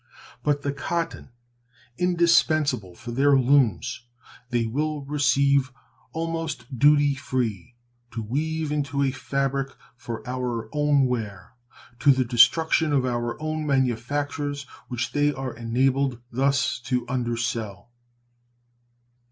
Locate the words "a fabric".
9.03-9.75